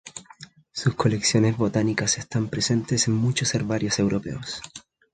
Sus 0.71 0.95
colecciones 0.95 1.57
botánicas 1.57 2.17
están 2.17 2.47
presentes 2.47 3.07
en 3.07 3.13
muchos 3.13 3.53
herbarios 3.53 3.99
europeos. 3.99 4.59